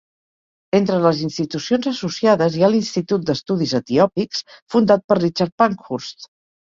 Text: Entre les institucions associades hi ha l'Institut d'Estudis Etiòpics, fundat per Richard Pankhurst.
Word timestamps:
Entre 0.77 0.95
les 1.01 1.19
institucions 1.27 1.89
associades 1.91 2.57
hi 2.59 2.65
ha 2.67 2.71
l'Institut 2.75 3.27
d'Estudis 3.27 3.75
Etiòpics, 3.81 4.43
fundat 4.77 5.07
per 5.13 5.19
Richard 5.23 5.55
Pankhurst. 5.63 6.31